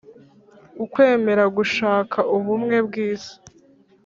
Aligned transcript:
ukwemera 0.83 1.43
gushaka 1.57 2.17
ubumwe 2.35 2.77
bw’isi 2.85 3.33